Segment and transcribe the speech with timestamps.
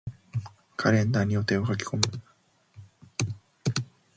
[0.77, 2.01] カレンダーに予定を書き込む。